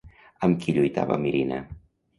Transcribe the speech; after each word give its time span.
Amb 0.47 0.57
qui 0.63 0.75
lluitava 0.79 1.21
Mirina? 1.27 1.65